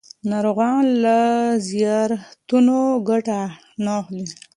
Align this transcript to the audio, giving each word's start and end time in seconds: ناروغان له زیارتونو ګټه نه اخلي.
ناروغان 0.31 0.83
له 1.03 1.17
زیارتونو 1.69 2.77
ګټه 3.09 3.39
نه 3.83 3.91
اخلي. 3.99 4.25